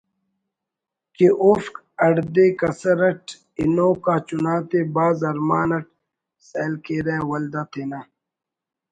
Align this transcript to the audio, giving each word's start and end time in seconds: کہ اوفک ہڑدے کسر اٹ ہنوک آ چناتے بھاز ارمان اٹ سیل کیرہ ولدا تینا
کہ 1.15 1.27
اوفک 1.43 1.73
ہڑدے 1.99 2.45
کسر 2.59 2.99
اٹ 3.07 3.25
ہنوک 3.59 4.05
آ 4.13 4.15
چناتے 4.27 4.79
بھاز 4.93 5.17
ارمان 5.29 5.69
اٹ 5.77 5.87
سیل 6.47 6.73
کیرہ 6.85 7.17
ولدا 7.29 7.61
تینا 7.71 7.99